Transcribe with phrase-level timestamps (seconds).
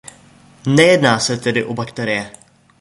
[0.67, 2.31] Nejedná se tedy o bakterie.